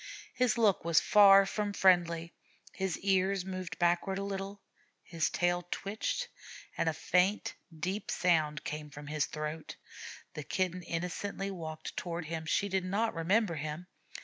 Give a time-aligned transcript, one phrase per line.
[0.33, 2.33] His look was far from friendly;
[2.73, 4.59] his ears moved backward a little,
[5.03, 6.27] his tail twitched,
[6.75, 9.75] and a faint, deep sound came from his throat.
[10.33, 12.47] The Kitten innocently walked toward him.
[12.47, 13.85] She did not remember him.